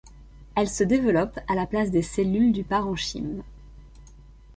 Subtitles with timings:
[0.55, 3.43] Elle se développe à la place des cellules du parenchyme.